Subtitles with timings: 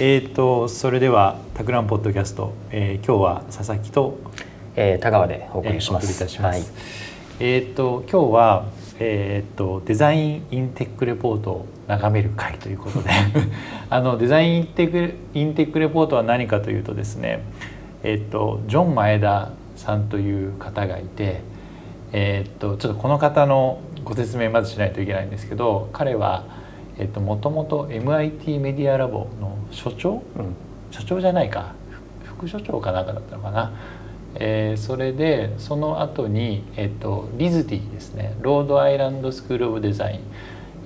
[0.00, 4.16] えーと、それでは「たくらんポッドキャスト」えー、今日は佐々木と、
[4.76, 6.06] えー、田川でお送りします。
[6.06, 6.60] えー、いたします。
[6.60, 6.68] はい、
[7.40, 8.66] えっ、ー、と今日は
[9.00, 13.10] えっ、ー、とデザインインテックレポートを眺める会ということで
[13.90, 17.40] あのデザインインテックインテックレポートは何かというとですね、
[18.04, 21.40] えっ、とジョン前田さんという方がいて、
[22.12, 26.44] えっ、とちょっとこの方のご説明まずしないといけないんですけど、彼は
[26.98, 30.54] えっともともと MIT メディアラボの所長、うん、
[30.90, 31.74] 所長じゃないか。
[32.38, 33.72] 副所長かなんかだったのかな、
[34.36, 38.34] えー、それでその後にえっと RISD ですね。
[38.40, 40.20] ロードアイランドスクール・オブ・デザイン、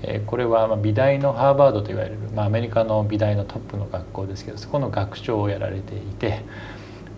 [0.02, 6.43] えー、これはまあ美大のハーバードと言われる、まあ、アメリカの美大のトップの学校ですけどそこの学長をやられていて。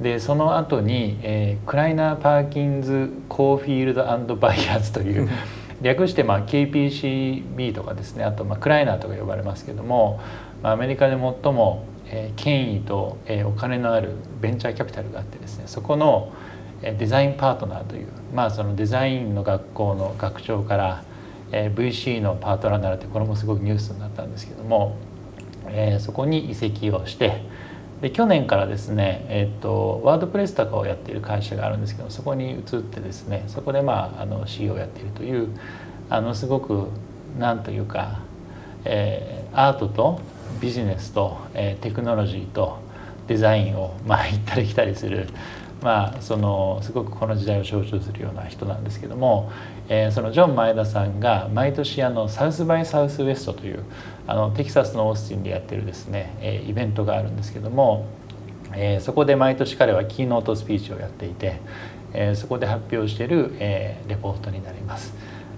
[0.01, 3.95] でその後に、えー、クライナー・パーキンズ・コーフィール
[4.27, 5.29] ドバイヤーズという
[5.83, 10.20] 略してまあ KPCB とかですねあとまあクライナーとか呼ばれますけども、
[10.62, 16.33] まあ、アメリカで最も、えー、権威と、えー、お金のあるベンチャーキャピタルがあってですねそこの
[16.83, 21.05] デザインパートナーという、まあ、そのデザインの学校の学長から、
[21.50, 24.97] えー、VC のパートナーになるってこれもすごくニュースになったんですけども、
[25.69, 27.53] えー、そこに移籍をして。
[28.05, 35.48] で去年からですね、えーと、ワードプレスとかをやっている会社があるんですけどそこに移ってですねそこでまああの CEO をやっているという
[36.10, 36.88] あのすごく
[37.38, 38.20] なんというか、
[38.84, 40.20] えー、アートと
[40.60, 42.77] ビジネスと、えー、テクノロジーと
[43.27, 45.27] デザインをまあ行ったり来たりする
[45.84, 49.52] まあ、そのすごくこの時代を象徴するような人なんですけども、
[49.91, 53.84] えー、そのジョン前田さんが毎年あのサウスバイサウスウエストという
[54.27, 58.06] あのテキサスのオースティンでやってるですね、えー、イベントがあるんですけども、
[58.75, 61.61] えー、そこで毎年彼はキーノートスピーチをやっていて、
[62.12, 65.14] えー、そこで発表している、えー、レポートになります。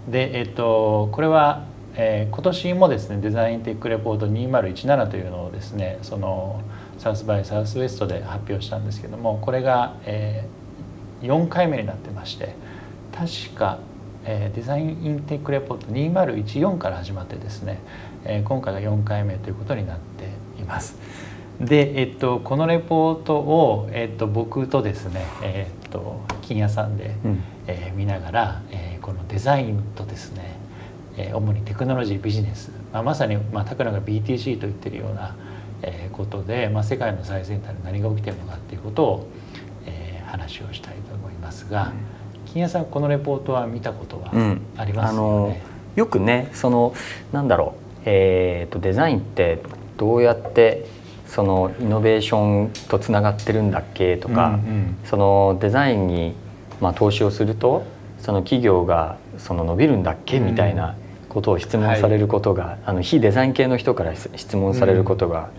[0.09, 1.65] で、えっとこれは
[1.99, 6.61] えー、今年もですねデザインテックレポート2017というのをですねその
[6.99, 12.55] サウスバイサウスウエストで発表したんですけどもこれが、えー、4回目になってまして
[13.13, 13.79] 確か、
[14.25, 17.81] えー、デザインインテックレポート2014から始まってですね、
[18.29, 20.27] えー、今回が4回目ということになって
[20.61, 20.99] います。
[21.61, 30.59] で、えっと、このレポートを、えっと、僕とですね、えっと、金屋さんで、うん、えー、見ながら、えー、このデザインとですね、
[31.17, 35.35] えー、主にテクノロジービジネス、まあ、まさに、まあ、拓野が BTC と言ってるような、
[35.83, 39.29] えことで、まあ、世界の最先端で何が起きてるのかっていうことを、
[39.85, 41.93] えー、話をしたいと思いますが、
[42.45, 44.31] うん、金谷さんこのレポートは見たことは
[44.77, 45.63] ありますよね、
[45.95, 46.95] うん、よくねその
[47.31, 49.63] なんだろう、えーと、デザインって
[49.99, 50.87] どうやって
[51.27, 56.35] そのイノベーションとつながってるんだっけとか、うんうん、そのデザインに、
[56.81, 57.85] まあ、投資をすると
[58.21, 60.97] その企業がその伸びるんだっけみたいな
[61.29, 65.51] ことを質問されることが、はい、あの非デザイン系の人から質問されることが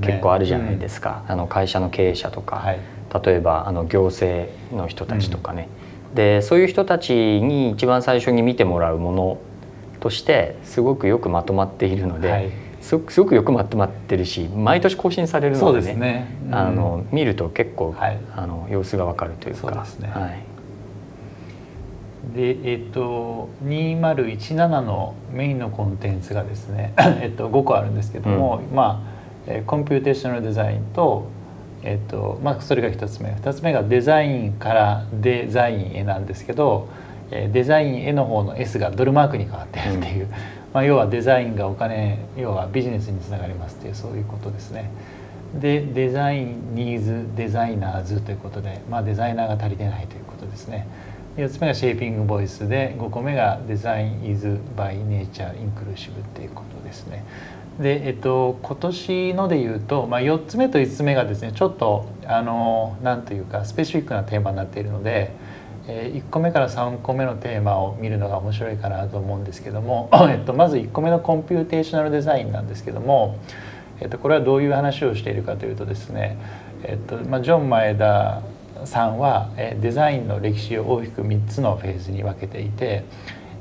[0.00, 1.32] 結構あるじゃないですか、うん。
[1.32, 2.80] あの会社の経営者とか、はい、
[3.24, 5.68] 例えばあの行政の人たちとかね、
[6.10, 9.38] うん、でそういう人たちに一番最初に見てもらうもの
[10.04, 12.50] としてすごくよくまとまっているので、はい、
[12.82, 16.36] すごくよくまとまってるし毎年更新されるのでね、ね。
[16.48, 19.60] うん、あの見ると結構、あの様子がわかるというか。
[19.62, 20.08] そうですね。
[20.08, 20.42] はい。
[22.36, 26.92] でえっと2017のメインのコンテンツがですね
[27.22, 29.02] えっと5個あるんですけども、うん、ま
[29.48, 31.28] あコンピューテーショナルデザインと
[31.82, 33.30] えっとまあそれが1つ目。
[33.30, 36.88] 2つ目がデザインからデザインへなんですけど
[37.30, 40.30] デザインへの方の S がドルマークに変わってるっていう、うん、
[40.72, 44.90] まあ、要はデザインがお金要はビジネスにつながりますっていうそういうことですね。
[45.60, 50.86] でデザインニーズデザイナーズということで、まあ、デザイナーが足りてないということですね。
[51.36, 57.24] 4つ目がシェイピングボイスで5個目がデザインイズバイネイチャーインクルーシブっていうことですね。
[57.80, 65.32] で、えっと、今年ので言うと、まあ、4つ目と5つ目がですねちょっとあのなんというかスペシフィックなテーマになっているので、
[65.86, 73.36] え、1個目から3個目のテーマを見るのが面白いかなと思うんですけども、 えっと、まず1個目のコンピューテーショナルデザインなんですけども、
[74.00, 76.36] えっと、これはどういう話をしているかというとですね、
[76.84, 78.40] えっとまあ、ジョン前田
[78.84, 79.50] さんは
[79.80, 83.04] デザインの歴史を大きく3つのフェーズに分けていて、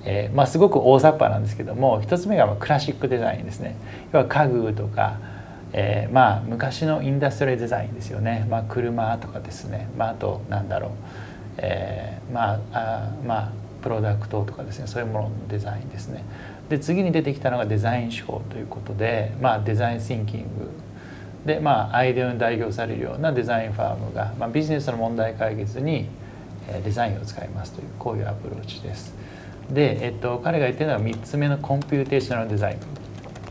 [0.06, 3.76] えーまあ、すごく大雑把なんですけども1つ目がクラシックデザインですね。
[4.12, 5.20] 要は家具とか、
[5.72, 10.92] えー、まあ昔のインダストリーデザインですよね、まあ、車とかですね、まあ、となんだろう、
[11.58, 12.03] えー、
[12.34, 13.52] まああまあ
[13.82, 16.24] プロダクトとかですねそういうもののデザインですね。
[16.70, 20.72] で次に出てきたのがデザイン手法ということで、まあ、デザインシンキング。
[21.46, 26.08] でまあ IDEO に代表されるようなデザインファームが、まあ、ビジネスの問題解決に
[26.84, 29.14] デザインを使いますというこういうアプローチです。
[29.70, 32.78] で、えっと、彼が言ってるのは3つ目のコンピューテーショナルデザイ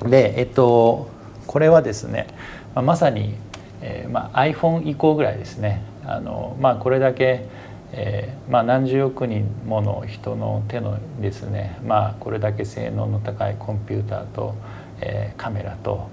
[0.06, 0.10] ン。
[0.10, 1.08] で、えっと、
[1.46, 2.26] これはですね、
[2.74, 3.34] まあ、まさに、
[3.80, 5.82] えーまあ、iPhone 以降ぐらいですね。
[6.04, 7.46] あの、まあ、これだけ、
[7.94, 14.54] えーまあ、何十億人もの人の手のですね、まあ、これだけ性能の高いコンピューターと、
[15.00, 16.08] えー、カメラと、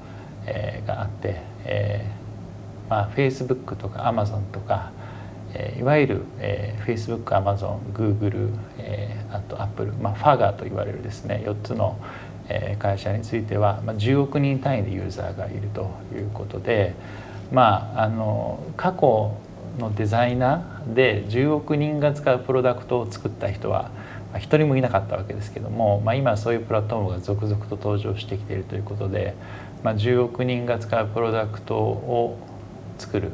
[0.45, 4.91] えー、があって、えーまあ、Facebook とか Amazon とか、
[5.53, 11.97] えー、いわゆる、えー、Facebook、Amazon、Google、えー、あと Apple、まあ、ファガーと言われるですね4つの、
[12.49, 16.93] えー、会社については、まあ、10億人単位でユーザーがいるということで、
[17.53, 19.33] まあ、あの過去
[19.77, 23.91] のデザイナーで10億人が使うプロダクトを作った人は
[24.37, 29.35] 一人もいなかったわけですけども、まあ、今そういうプラットフォームが続々と登場してきているということで、
[29.83, 32.37] まあ、10億人が使うプロダクトを
[32.99, 33.31] 作る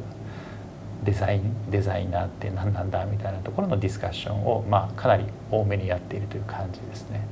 [1.03, 7.27] デザインデザイナーって何なんだみたいなところのディスカッションを、まあ、かなり多めにやっているという感じですね。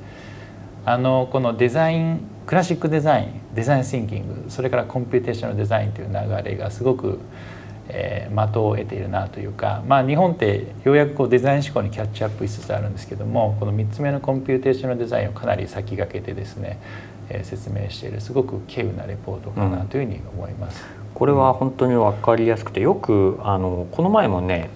[0.86, 7.18] あのこのデザインクラシックデザインデザインシンキングそれからコンピューテーショナルデザインという流れがすごく、
[7.88, 16.80] えー、的を得ているなというか、まあ、日本ってようやくこうデザイン思考にキャッチアップしつつあるんですけどもこの3つ目のコンピューテーショナルデザインをかなり先駆けてですね、
[17.28, 20.84] えー、説明しているすごく稀有なレポートかなというふうに思います。
[20.98, 24.70] うんこれは本当に分かりやすくてよくあのこの前もね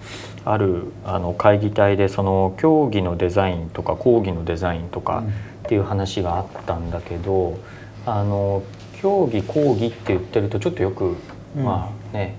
[0.45, 5.23] あるあの会議体でその狭義のデザインとか広義のデザインとか
[5.65, 7.59] っていう話があったんだけど、
[8.05, 8.63] あの
[9.01, 11.15] 狭義広義って言ってるとちょっとよく、
[11.57, 12.37] うん、まあね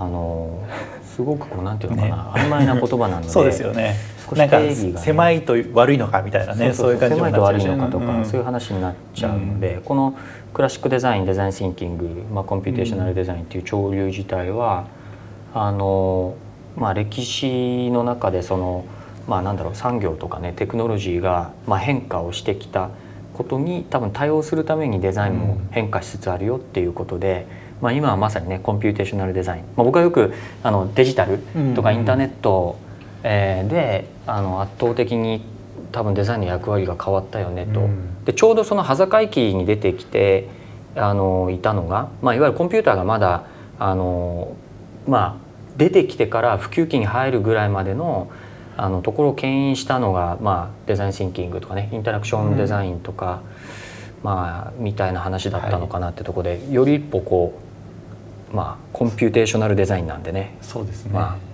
[0.00, 0.66] あの
[1.04, 3.96] すごくこうなんていうのかな、ね、曖昧な言葉なので そうですよね。
[4.32, 4.60] なんか
[4.96, 10.14] 狭いと広いのかみたいなねそういう感じ狭いと広いのかとか、うん、そういう話になっちゃうので、うん、この
[10.54, 14.84] クラシックデザインデザインシンキング、まあ、コンピューテーショナルデザインっていう潮流自体は、
[15.52, 16.34] あの
[16.76, 18.84] まあ、歴史の中でその、
[19.26, 22.90] まあ、なんだろう産業とかねテクノロジーが、まあ、変化をしてきた
[23.40, 27.70] ことに多分対応するためにデザインも変化しつつあるよっていうことで。
[27.80, 31.38] まあ、今はまさにねコンピューテーショナルデザイン、まあ、僕はよくあのデジタル
[31.74, 32.90] とかインターネット、うん
[33.22, 35.42] えー、であの圧倒的に
[35.92, 40.48] 多分デザインの役割が変わったよねと、うん、でちょうどその端境期に出てきて
[40.94, 43.46] あのいたのが、まあ、いわゆるコンピューターがまだ
[43.78, 44.56] あの、
[45.06, 48.30] まあ、出てきてから普及期に入るぐらいまでの
[48.80, 53.42] あのところを牽引したのが、まあ、デザインシンキングとかねインタラクションデザインとか、
[54.18, 57.60] うん、まあ、みたいな話だったのかなってところで、はい、より一歩こ
[58.52, 60.56] う、まあ、コンピューテーショナルデザインなんでね。
[60.62, 61.50] そうですね、まあ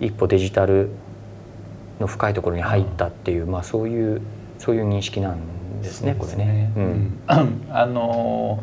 [0.00, 0.90] 一歩デジタル
[2.00, 4.22] の深いところに入ったっていう、まあ、そういう
[4.58, 6.72] そういう認識なんですね、ね、これね。
[6.76, 8.62] うん、あの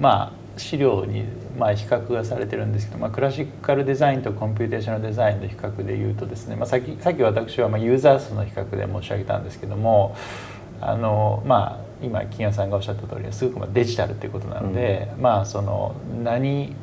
[0.00, 1.24] まあ資料に
[1.58, 10.16] まあ比較がされてるんですけど、まあ、クラシカルデザインとコンピューテーショナルデザインの比較でいうとですね、まあ、さっきさっき私はまあユーザー数の比較で申し上げたんですけども
[10.80, 16.74] あのまあ今金谷さんがおっしゃった通りすごくデジタルということなので、うん、まあその何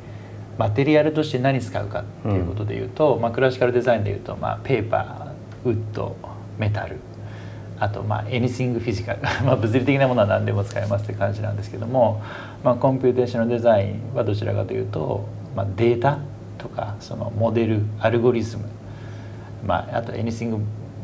[0.58, 6.16] マテリアルとして何使うかっていうことでいうと、うん、まあ、クラシカルデザインでいうと、まあ、 paper wood
[6.60, 6.98] metal
[7.82, 12.22] あとまあ anything physical まあ物理的なものは何でも使えますって感じなんですけども、
[12.64, 16.20] まあ、コンピューテーショナルデザインはどちらかというと、まあ、データ
[16.60, 18.66] とかそのモデルアルゴリズム、
[19.66, 20.60] まあ、あと anything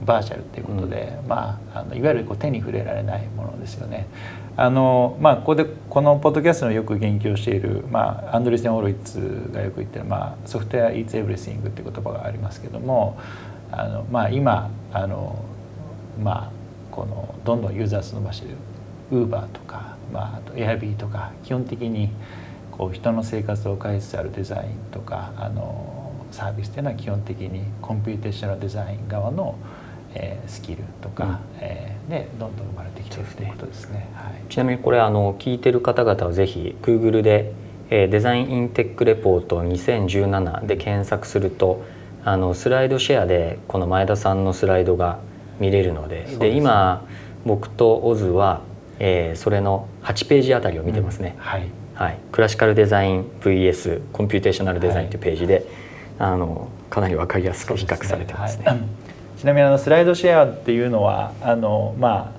[0.06, 4.08] virtual っていうことで、うん、まあ、あのいわゆるこう手に触れられないものですよね。
[4.56, 13.20] あのまあ、ここでこのポッドキャストのよく言及している、まあ、アンドリーセン・ホロウィッツがよく言ってる、まあ、 software eats everything って言葉がありますけども
[13.72, 15.44] あの、まあ、今あの、
[16.20, 16.52] まあ、
[16.98, 18.56] このどんどんユーザー数伸ばしている
[19.12, 22.10] ウーバーとか、まあ、あとエアビーとか基本的に
[22.72, 29.56] こう人の生活を変えつつあるデザインとかあのサービスっていうのは基本的にコンピューテーショナルデザイン側の
[30.20, 34.10] えー、スキルとか、うん、えー、でどんどん生まれてきてるということですね。
[34.16, 37.52] はい、ちなみにこれあの聞いてる方々はぜひ Google で、
[37.90, 41.84] えー、 Design in Tech Report 2017で検索すると
[42.24, 45.20] あのスライドシェアでこの前田さんのスライドが
[45.60, 46.24] 見れるので。
[46.24, 47.06] で、ね、今
[47.46, 48.62] 僕とオズは、
[49.00, 51.36] えー、それの8ページあたりを見てますね。
[51.38, 51.68] うん、はい。
[51.96, 55.66] はい、クラシカルデザイン VS コンピューテーショナルデザインというページで、
[56.20, 58.66] はい、あのかなり分かりやすく比較されてますね。
[59.38, 62.38] ちなみにあのスライドシェアっていうのはあのまあ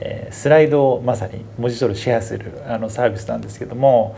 [0.00, 4.16] えー、スライドをまさに文字通りシェアするあのサービスなんですけども、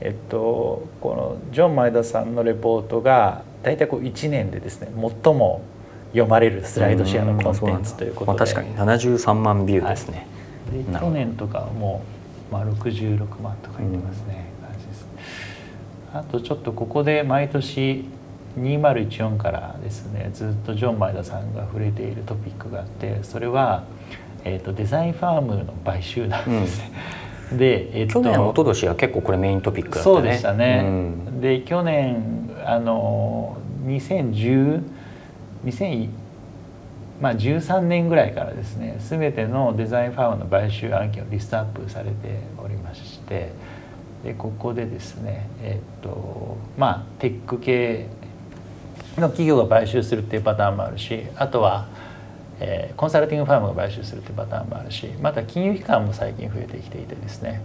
[0.00, 5.62] えっと、このジョン前田さんのレポートが大体こう1年でですね最も
[6.12, 10.26] 読まれるスライドシェアのコンテンツということで、まあ、確かに73万ビューですね、
[10.70, 12.02] はい、で去年とかも
[12.50, 15.06] う、まあ、66万とか言ってますね、感じです。
[16.12, 18.04] あとちょっとここで毎年
[18.58, 23.84] 2014からですねずっとジョン・マイダさんが触れているトピックがあってそれは、
[24.44, 26.90] えーと、デザインファームの買収なんですね。
[27.52, 27.58] うん。
[27.58, 30.14] で、えっと、去年一昨年は結構これメイントピックだったね。
[30.16, 34.97] そうでしたね、うん、で去年あの2010
[35.64, 43.52] 2013年ぐらいからですね全てのデザインファームの買収案件をリストアップされておりまして
[44.24, 48.06] でここでですねえっとまあテック系
[49.16, 51.88] の企業が買収するっていうパターンもあるしあとは、
[52.60, 57.62] えー、コンサルティングファームが買収するっていうパターンもあるしまた金融機関も最近増えてきていてですね、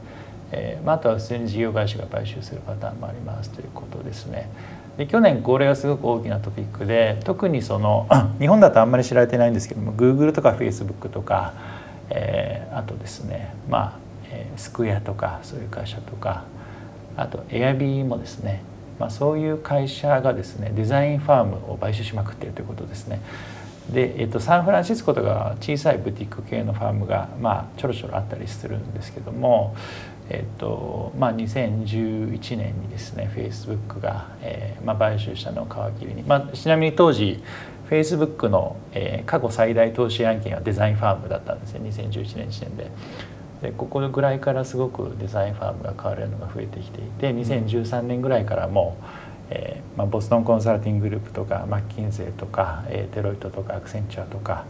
[0.52, 4.50] えーまあ、あとは普通に事業会社が買収するパターンもありますということですね。
[4.98, 8.08] で去年これがすごく大きなトピックで特にその
[8.40, 11.54] 日本だとあんまり知られてないんですけども Google とか Facebook とか、
[12.10, 16.44] えー、あとですねまあ、えー、スクエアとかそういう会社とか
[17.18, 18.64] あと Airb もですね、
[19.00, 23.22] まあ、そういう会社がですねデザインファームを買収しまくっているということですね。
[23.92, 29.76] で、えっと、サンフランシスコとか小さいブティック系のファームが、まあ、ちょろちょろあったりするんですけども
[30.34, 37.42] えっとまあ、2011年にですねフェイスブックが、えーまあ、買収したのを皮切りに、まあ、ちなみに当時
[37.86, 42.92] フェイスブックの、えー、過去最大投資案件はデザインファームだったんですね2011年時点で。
[43.62, 48.98] でここぐらいからすごくデザインファームが変わるのが増えてきていて2013年ぐらいからも、
[49.50, 54.66] えーまあ、ボストンコンサルティンググループとかマッキンゼーとか、えー、デロイトとかアクセンチュアとか、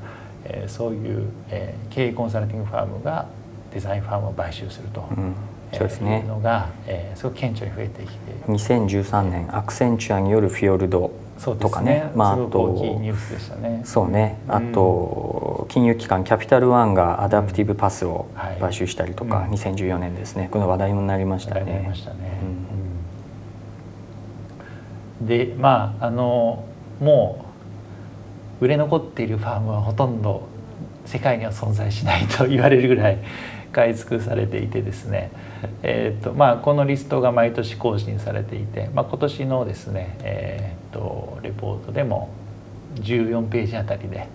[0.45, 3.25] えー、そういう、えー、経営コンサルティングファームが
[3.73, 5.07] デザインファームを買収すると。
[5.17, 5.33] うん
[5.73, 11.11] そうですね、のが、えー、すごく顕著に増えてきて2013年アクセンチュアによるフィヨルド
[11.59, 11.95] とかね。
[11.95, 12.69] ねまあ、あと
[13.59, 13.81] ね。
[13.83, 14.39] そうね。
[14.47, 18.27] あと、金融機関キャピタルワンがアダプティブパスを
[18.59, 19.41] 買収したりとか、うん。
[19.43, 20.47] はい、2014年ですね。
[20.51, 21.63] この話題になりましたね。
[21.73, 22.39] なりましたね、
[25.21, 26.65] うん、でまああの
[26.99, 27.45] も
[28.61, 30.47] う売れ残っているファームはほとんど
[31.05, 33.19] 世界には存在しないと言われるぐらい
[33.71, 35.31] 買い尽くされていてですね、
[35.83, 42.29] えーとまあ、このリストが毎年更新されていて、まあ、今年のですね、えーと、レポートでも
[42.95, 44.27] 14ページあたりで、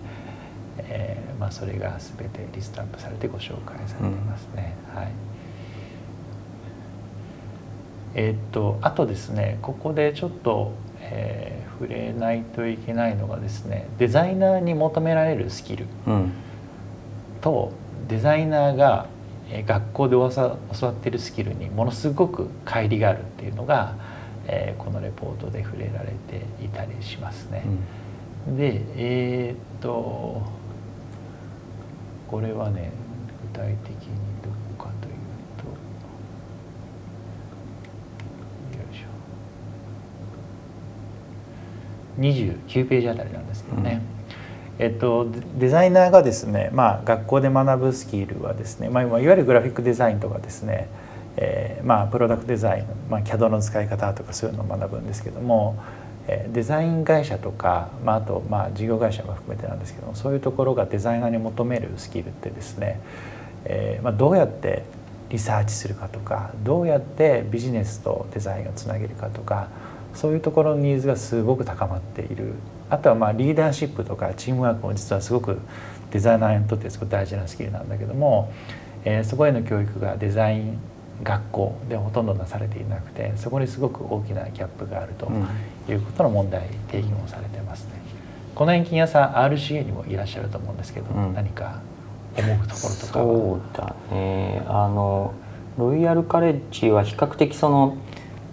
[0.77, 4.73] えーまあ、それが全てリストアップされてご紹介されていますね。
[4.91, 5.07] うん、はい
[8.15, 15.85] えーと、とあとですねここでちょっと、えー、触れないといけないのがですねデザイナーに求められるスキル
[17.41, 17.71] と、
[18.07, 19.05] デザイナーが
[19.65, 23.95] 学校で教わっているスキルにものすごく乖離があるっていうのが、
[24.47, 27.63] えー、このレポートで触れられていたりしますね。
[28.47, 30.41] うん、でえー、っと
[32.27, 32.91] これはね
[33.53, 34.09] 具体的に
[34.43, 35.13] どこかという
[35.57, 35.65] と
[38.77, 44.01] よいしょ29ページあたりなんですけどね。
[44.13, 44.18] うん
[44.79, 50.87] えっと、デザイナーがですね、まあ、学校で学ぶスキルはですね、まあ、いわゆるグラフィックデザインとかですね、
[51.37, 55.77] えー、まあプロダクトデザイン、まあ、CAD の使い方とかそういうのを学ぶんですけども
[56.29, 63.01] えデザイン会社とか、まあ、あとまあ事業会社も含めてなんですけどもそういうところがデザイナーに求めるスキルってですね、
[63.65, 64.83] えーまあ、どうやって
[65.29, 69.69] リサーチするかとかどうやってビジネスとデザインをつなげるかとか
[70.13, 72.53] そういうところのニーズがすごく高まっている。
[72.89, 75.59] あとはまあリーダーシップとかチームワークも実はすごく
[76.11, 78.51] デザイナーにとってすごく大事なスキルなんだけども、
[79.05, 80.79] えー、そこへの教育がデザイン
[81.23, 85.31] 学校でほとんどなされていなくてそこにすごく大きなギャップがあると
[85.89, 87.99] いうことの問題提起もされてますね。
[88.55, 91.81] この辺金屋さん RCA にもいらっしゃると思うんですけど、うん、何か
[92.37, 94.63] 思うところとかそうだね。
[94.67, 95.33] あの
[95.77, 97.97] ロイヤルカレッジは比較的その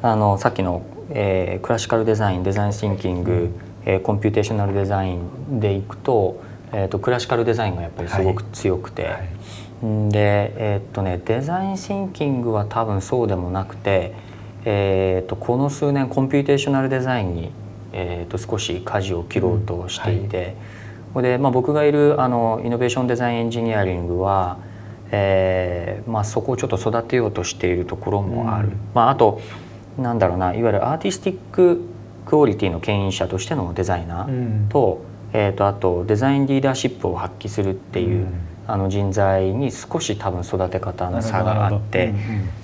[0.02, 0.82] あのさっきの、
[1.18, 3.54] えー、クラシカルデザインデザインシンキング、うん
[3.86, 6.42] えー、コンピューテーショナルデザインでいくと,、
[6.72, 9.12] えーと、クラシカルデザインがやっぱりすごく強くて、はい。
[9.12, 9.18] は
[10.08, 14.12] い、でえっ、ー、とねデザインシンキングは多分そうでもなくて、
[14.66, 17.50] えーと、この数年コンピューテーショナルデザインに、
[17.94, 20.56] えーと、少し舵を切ろうとしていて、
[21.14, 21.22] うん。
[21.22, 24.58] はい、でまあ、僕がいるあのイノベーションデザインエンジニアリングは、
[25.12, 28.68] えーまあ、そこをちょっと育てようとしているところもある。
[28.68, 29.40] うん、まあ、あと
[29.98, 31.82] なんだろうないわゆるアーティスティック
[32.26, 35.00] クオリティの牽引者としてのデザイナーと,、
[35.32, 38.26] えー、とあとデザインリーダーシップを発揮するっていう、
[38.66, 42.12] あの人材に少し多分育て方の差があって、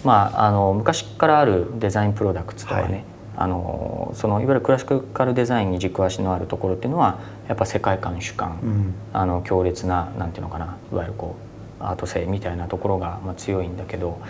[0.04, 3.04] まあ、あの昔からあるデザインプロダクツとかね、はい、
[3.36, 11.36] あのそのいわゆるクラシカルデザインに軸足のあるところっていうのはやっぱ世界観主観、うん、あの強烈ななんていうのかないわゆるこ
[11.80, 14.20] うアート性みたいなところがまあ強いんだけど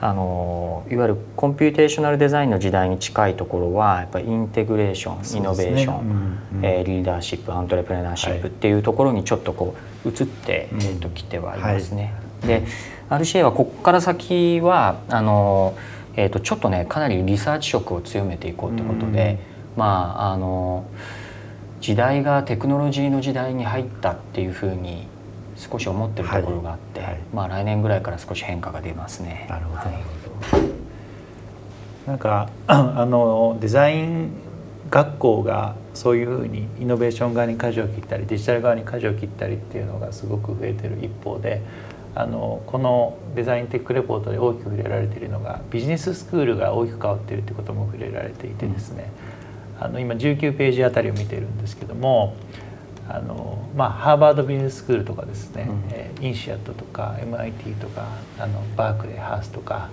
[0.00, 9.74] あのいわゆるコンピューテーショナルデザインの時代に近いところはやっぱりインテグレーション、イノベーション、うんうん、えー、リーダーシップアントレプレナーシップっていうところにちょっとこ
[10.04, 12.14] う移って、はい、えー、ときてはいますね。
[12.42, 12.48] はい。
[12.48, 12.64] で
[13.10, 15.76] RCA はここから先はあの、
[16.14, 19.38] えー、とちょっとねかなりリサーチ色を強めていこうということで、
[19.76, 20.86] まああの
[21.80, 25.08] 時代がテクノロジーの時代に入ったっていうふうに
[25.58, 27.10] 少し思ってるところがあって、はい。
[27.10, 29.46] はい、まあ来年ぐらいから少し変化が出ますね。
[29.50, 30.02] なるほど、はい、
[32.06, 34.30] なんか あのデザイン
[34.90, 41.60] 学校がそういうふうにイノベーション側に舵を切ったりデジタル側に舵を切ったりっていうのがすごく増えてる一方で
[42.14, 49.10] あのこのデザインテックレポートで大きく触れられているのがビジネススクールが大きく変わっているということも触れられていてですね、
[49.78, 52.34] うん、あの今19ページあたりを見ているんですけども
[53.08, 58.06] あの、まあ、ハーバードビジネススクールとかですね、うん、えインシアットとか MIT とか
[58.38, 59.88] あのバークレーハースとか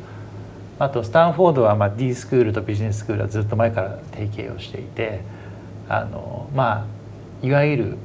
[0.77, 5.21] あとスタンフォードはまあ D スクールとビジネススクールはずっと前から提携をしていて
[5.87, 6.85] あのま
[7.43, 7.97] あいわゆる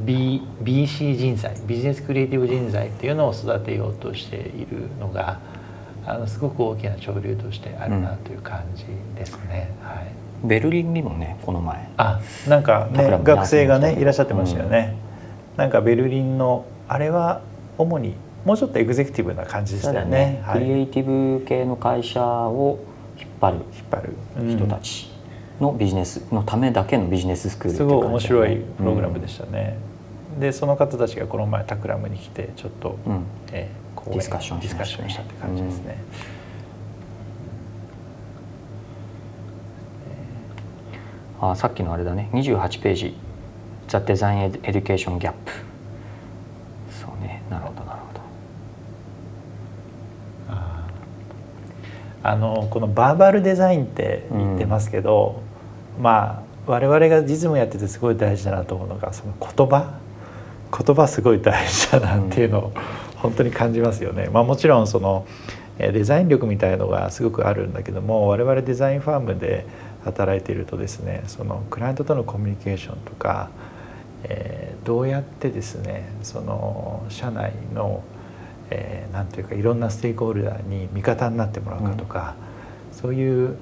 [0.00, 5.40] B BC 人材ビジネスクリエイティブ人材っていうのを育てようとしているのが
[6.06, 9.70] あのすごく大きな潮流としてあるなという感じですね。
[9.82, 14.96] うん、はいベルリンにもねこの前あなんかね学生がねいらっしゃってましたよね、
[15.54, 17.40] うん、なんかベルリンのあれは
[17.78, 20.42] 主にもうちょっとエグゼクティブな感じでしたよね、ね。
[20.44, 21.04] はい、クリエイティ
[21.38, 22.78] ブ系の会社を
[23.18, 24.12] 引っ張る引っ張る。
[24.50, 25.10] 人たち
[25.60, 29.78] のビジネスのためだけのビジネススクールすごい面白いプログラムでしたね、
[30.34, 36.43] うん、でその方たちがこの前タクラムに来てちょっと、うん、えー、ディスカッションディスカッションしたって感じですね、うん、
[41.40, 42.28] あさっきのあれだね。
[42.32, 43.16] 28ページ
[43.88, 45.52] 「ザ・デザイン・エデュケーション・ギャップ」
[46.90, 47.42] そうね。
[47.50, 48.20] なるほどなるほど。
[52.22, 55.42] あのこのバーバルデザインって言ってますけど、
[55.98, 59.98] うん、まあ我々が実務やっててすごい大事だなと思うのがその言葉？
[60.76, 62.72] 言葉すごい大事だなっていうのを
[63.16, 64.28] 本当に感じますよね。
[64.32, 65.26] まあ、もちろんその
[65.78, 69.66] デザイン力みたいのがすごくあるんだけども我々デザインファームで
[70.04, 73.50] 働いているとですねそのクライアントとのコミュニケーションとか、
[74.24, 78.02] えー、どうやってですねその社内の
[78.70, 82.34] えー、ていうかいろんなステークホルダーに味方になってもらうかとか、
[82.90, 83.56] うん、そういう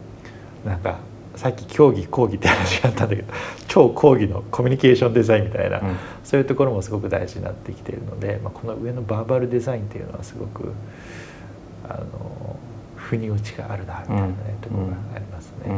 [0.64, 0.98] なんか
[1.34, 3.32] さっき競技講義って話があったんだけど
[3.68, 10.72] 超講義のコミュニケーションデザインみたいな、うん、そういうところもすごく大事になってきているので、まあ、この上のバーバルデザインっていうのはすごく
[11.88, 12.56] あの
[12.96, 15.70] 腑に落ちがあるなみたいなね、うん、ところがありますね。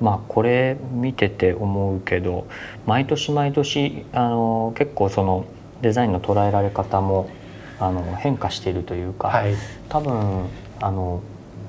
[0.00, 2.46] まあこれ見てて思うけど
[2.86, 5.46] 毎年毎年あの結構その
[5.82, 7.30] デザインの捉えられ方も
[7.78, 9.54] あの変化しているというか、はい、
[9.88, 10.46] 多分
[10.80, 11.22] あの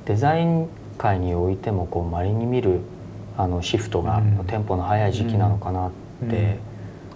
[0.06, 2.80] デザイン界においてもこう稀に見る
[3.38, 5.92] あのシフトが、うん、テンポの速い時期なのかなっ
[6.30, 6.58] て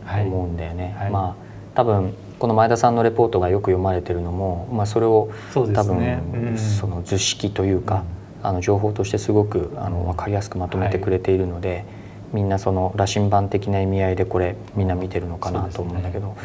[0.05, 0.95] 思うんだよね。
[1.11, 8.03] まあ多分この前田さんのレポートがよく読まれてるのも、まあ、それを多分、ねうん、その図式というか、うん、
[8.43, 11.85] あの情報としてすごくあの分かりやすくまとめてくれているので、はい、
[12.33, 16.35] みんなその羅針盤的な意味合いでこれみんな見てるのかなと思うんだけど。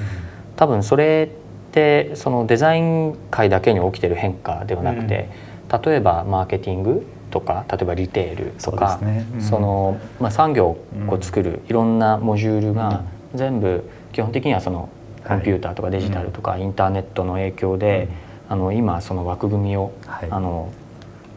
[0.57, 5.29] 多分それってそのデザイン界だけに起きてる変化ではなくて、
[5.71, 9.27] うん、例えばマーケティングとか例えばリテールとかそ、ね。
[9.35, 13.05] うん、その、まあ、産業をこう作るいろんなモジュールが
[13.35, 14.89] 全部基本的にはその
[15.27, 18.09] コンピューターとかデジタルとかインターネットの影響で、
[18.47, 20.71] あの今その枠組みを、はい、あの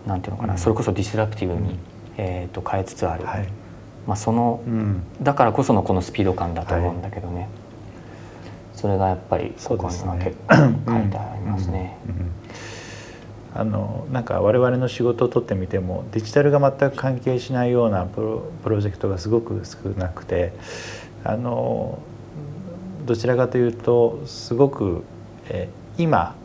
[0.07, 1.77] なんていうのかな、それこそディスラプティブに、
[2.17, 3.47] えー、と変えつつある、はい、
[4.07, 4.61] まあ、その、
[5.21, 7.49] だからこそのこのスピード感だと思うんだけどね。
[8.73, 11.97] それがやっぱりここには結構書いてありますね。
[13.55, 20.53] あのなんか我々の仕事をとってみてもデジタルが全く関係しないようなプロプロジェクトがすごく少なくて
[21.23, 21.97] あの
[23.07, 25.03] どちらかというとすごく、
[25.49, 26.35] え今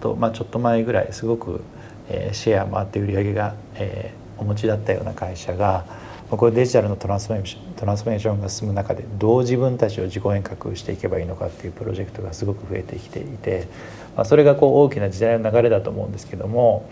[0.00, 1.62] と、まあ、ちょっと前ぐらいすごく、
[2.08, 5.86] えシェアもあって売り上げが、えお持ちだったような会社が
[6.30, 13.68] これデジタルのトランスフォーメーショントランスフォーメーションが進む中でどう自分たちを自己変革していけばいいのかっていうプロジェクトがすごく増えてきていて、
[14.16, 16.90] まあ、それがこう大きな時代の流れだと思うんですけども、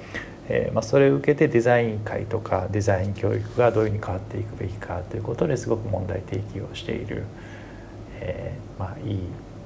[0.48, 7.24] えー、まあそれを受けてデザイン会とかデザイン教育がどういうふうに変わっていくべきかということですごく問題提起をしている、
[8.20, 9.18] えー、まあいい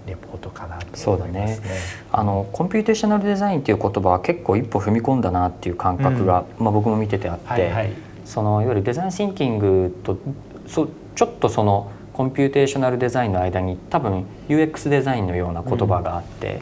[0.09, 1.69] レポートかなと思いますね。
[1.69, 1.79] ね。
[2.11, 7.93] あのコンピューテーショナルデザインっていう言葉は結構一歩踏み込んだなっていう感覚が、うん、まあ僕も見ててあって、はいはい。
[8.25, 10.19] そのいわゆるデザインシンキングと
[10.67, 16.61] そちょっとそのコンピューテーショナルデザインの間に多分 UX デザインのような言葉があって、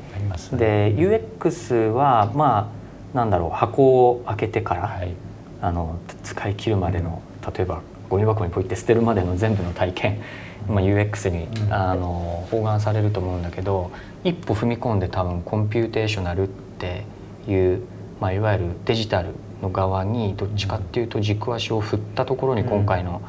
[0.53, 2.71] うん、で UX はま
[3.15, 5.15] あなんだろう箱を開けてから、はい、
[5.61, 7.23] あの使い切るまでの
[7.57, 10.23] 例えばゴミ箱にポイって捨てるまでの全部の体験、
[10.69, 13.91] まあ、UX に、あの包含されると思うんだけど
[14.25, 17.05] 一歩踏み込んで多分コンピューテーショナルって
[17.49, 17.83] いう、
[18.21, 19.31] まあ、いわゆるデジタル
[19.63, 23.23] の側にどっちかっていうと軸足を振ったところに今回の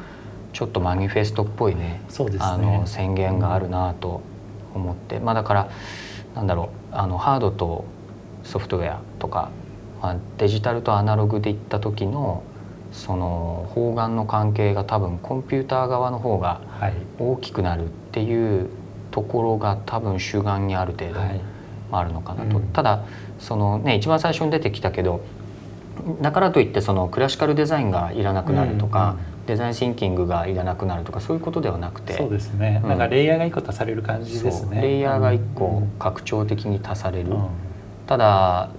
[0.52, 2.00] ちょっとマニフェストっぽいね,、
[2.40, 4.22] あの宣言があるなと
[4.74, 5.70] 思って、まあ、だから
[6.34, 7.84] なんだろうあのハードと
[8.44, 9.50] ソフトウェアとか、
[10.00, 12.42] まあ、デジタルとアナログでいった時の
[12.92, 16.60] その方眼の関係が多分コンピューター側の方が
[17.18, 18.68] 大きくなるっていう
[19.10, 21.20] ところが多分主眼にある程度
[21.92, 22.56] あるのかなと。
[22.56, 23.04] はいうん、ただ
[23.38, 25.20] そのね一番最初に出てきたけど
[26.20, 32.14] だからといってそのクラシカルデザインがいらなくなるとか、うんうん、デザインシンキングがいらなくなるとかそういうことではなくて。
[32.14, 34.80] そうですね、うん、なんかレイヤーが1個足される感じですね。
[34.80, 37.48] レイヤーが1個拡張的に足される、うん、
[38.06, 38.70] ただ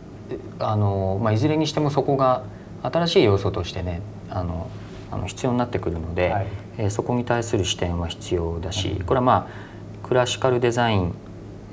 [0.60, 2.43] あの、まあ、いずれにしてもそこが
[2.83, 4.69] 新しい要素としてねあの
[5.11, 11.13] あの必要になってくるので、はい、えー、そこに対する視点は必要だし、これはまあクラシカルデザイン、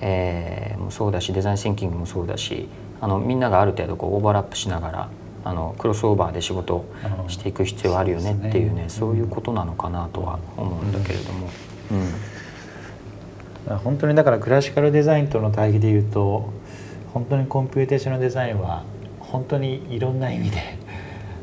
[0.00, 2.68] えー、もそうだしデザインシンキングもそうだし
[3.00, 5.10] あのみんながある程度こうオーバーラップしながら
[5.44, 6.86] あのクロスオーバーで仕事
[7.28, 11.48] していく必要あるよねっていうねそういうことなのかなとは思うんだけれども。
[13.68, 16.50] うん、本当にだからクラシカルデザインとの対比で言うと
[17.14, 18.82] 本当にコンピューテーショナルデザインは
[19.20, 20.78] 本当にいろんな意味で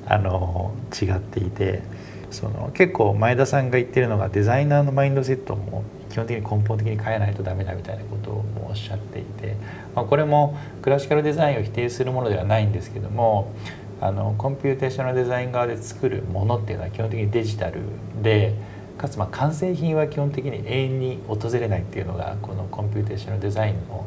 [0.07, 1.81] あの違っていて
[2.31, 9.55] その結構前田さんが言ってるのがデザイナーのマインドセットも基本的に根本的に変えないとダメだみたいなことをおっしゃっていて、
[9.95, 13.53] まあ、これもクラシカルデザインを否定するものではないんですけども
[14.01, 17.81] あのコンピューテーショナルデザイン側で作るものっていうのは基本的にデジタル
[18.21, 18.53] で
[18.97, 24.05] かつまあ完成品は基本的に永遠に訪れないっていうのがこのコンピューテーショナルデザインの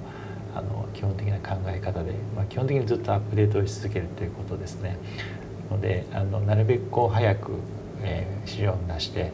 [0.55, 4.97] あの基本的な考え方で、まあ、基本的にずっとアップデートをし続けるということですね。
[5.71, 7.53] のであのなるべくこう早く、
[8.03, 9.33] えー、市場に出して、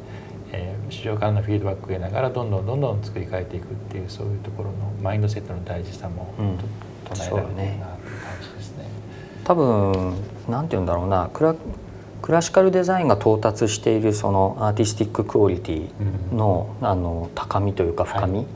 [0.52, 6.58] えー、市場からのフィードバックを得ながらどんどんどんどん作り変えていくっていうそういうところのマインドセットの大事さも、うん、
[7.08, 7.86] 唱えられてるなという感
[8.42, 8.84] じですね。
[9.44, 10.14] 多分
[10.48, 11.30] なんて言うんだろうな。
[11.32, 11.54] クラ
[12.22, 15.90] クラシカルデザインが到達しているその artistic quality
[16.32, 18.46] の,、あの高みというか深み、はい。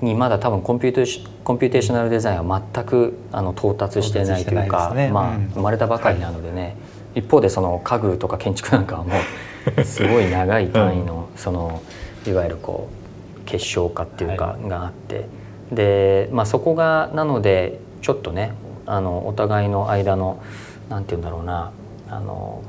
[0.00, 6.76] にまだ多分 computa computational design は全くあの到達してないというか、ね、まあ、生まれたばかりなのでね、
[7.16, 9.14] 一方でその家具とか建築なんかはも
[9.76, 11.82] うすごい長い単位のその
[12.26, 12.88] いわゆるこ
[13.38, 15.26] う結晶化っていうかがあって。
[15.72, 18.52] で、まあ、そこがなのでちょっとね
[18.86, 20.40] あのお互いの間の
[20.88, 21.72] なんて言うんだろうな。
[22.08, 22.62] あの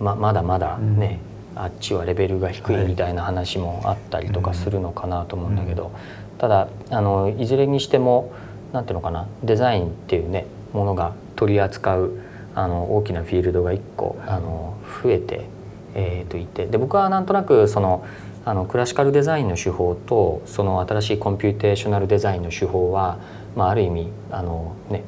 [0.00, 1.20] ままだまだね、
[1.54, 5.92] うん、あっちはレベルが低いみたいな話もあったりとかするのかなと思うんだけど、
[6.38, 8.32] ただあのいずれにしても
[8.72, 9.28] なんていうのかな。
[9.42, 12.18] デザインっていうねものが取り扱う
[12.54, 15.46] あの大きなフィールドが1個あの増えて、
[15.94, 18.04] えー、といてで僕はなんとなくその
[18.46, 23.18] あのクラシカルデザインの手法とその新しい computational design の手法は、
[23.56, 25.02] まあ、ある意味あの、ね、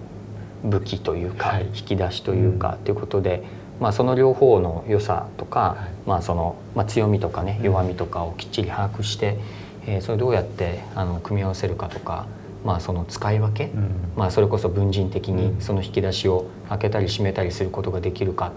[0.65, 3.43] 武器というか、引き出しというか、ということで、
[3.79, 9.39] まあ、その両方の良さとか、まあそのまあ、強みとかね弱みとかをきっちり把握して、
[9.87, 12.27] えー、それどうやってあの組み合わせるかとか
[12.67, 18.51] まあ、その使い分け、うん、まあ、それこそ文人的にその引き出しを開けたり閉めたりすることができるかっ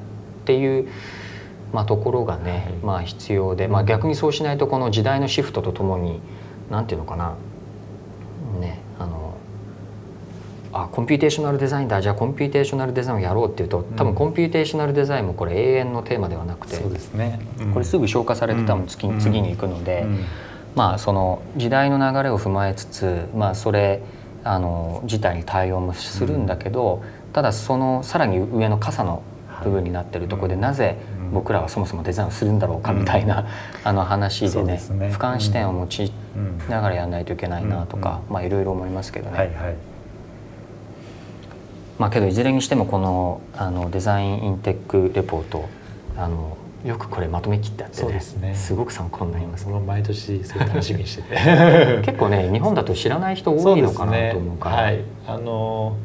[0.45, 0.89] ていう、
[1.71, 6.21] まあ、ところがね、はい、まあ、必要で、まあ、逆にそうしないとこの時代のシフトとともに
[6.71, 7.35] 何て言うのかな
[8.59, 9.37] ねあの
[10.73, 17.39] あ computational design だじゃあ computational design をやろうっていうと多分 computational design もこれ永遠のテーマではなくて、そうですね、
[17.73, 20.07] これすぐ消化されて多分次,、次に行くので。
[20.75, 24.01] まあ、その時代の流れを踏まえつつ、まあ、それ
[24.43, 27.03] あの自体に対応もするんだけど、
[27.33, 29.23] ただそのさらに上の傘の
[29.63, 30.97] 部分になってるところで、なぜ
[31.33, 33.45] 僕らはそもそもデザインをするんだろうかみたいな、
[33.83, 36.11] あの話でね俯瞰視点を持ち
[36.69, 39.37] ながらやらないといけないなとか、まあいろいろ思いますけどね。
[39.37, 39.75] はいはい。
[41.97, 45.67] まあけどいずれにしてもこのあのデザインインテックレポート
[46.17, 46.55] あの
[46.85, 48.19] よくこれまとめきってあってね。
[48.21, 48.55] すね。
[48.55, 49.67] すごく参考になります。
[49.67, 51.35] ね毎年それ楽しみにしてて。
[52.03, 54.99] 結構ね日本だと知らない人多いのかなと思うから、ね、はい。
[55.27, 55.97] あの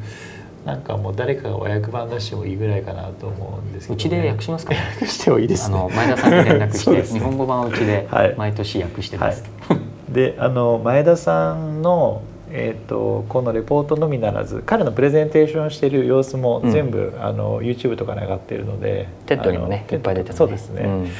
[0.65, 12.23] なんかもう誰かがお役番出してもいいぐらいかなと思うんですけど、ね、うちで訳しますか訳してもいいです、ね、あの前田さんに連絡して ね、日本語版はうちで毎年訳してます、はいはい、であの前田さんの
[12.57, 20.35] えーと、このレポートのみならず彼のプレゼンテーションしている様子も全部、うん、あの YouTube とかに上がっているので TED にもねいっぱい出てね。
[20.37, 21.11] そうですね、うん、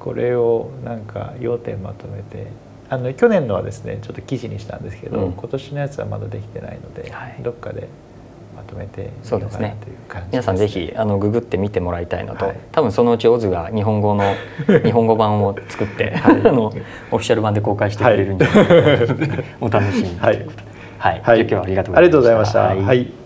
[0.00, 2.46] これをなんか要点まとめて
[2.88, 7.88] あの去年のはですねちょっと記事にしたんですけど、うん、今年のやつはまだできてないので、はい、どっかでま
[8.74, 9.76] めてそうですね。
[9.80, 12.56] という感じ皆さんぜひあのググって見てもらいたいのと、はい。
[12.72, 14.34] 多分そのうちオズが日本語の
[14.84, 19.14] 日本語版を作って、 あのオフィシャル版で公開してくれるんじゃないかと、
[19.60, 20.16] お楽しみに。
[20.20, 20.36] とい。
[20.36, 20.64] うことで、
[20.98, 21.20] はい。
[21.22, 22.60] はい今日はありがとうありがとうございました。
[22.60, 23.23] はいはい